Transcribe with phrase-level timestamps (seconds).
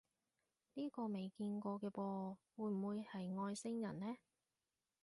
[0.73, 4.17] 呢個未見過嘅噃，會唔會係外星人呢？